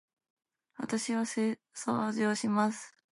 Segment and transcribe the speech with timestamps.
[0.77, 2.95] 私は掃除をします。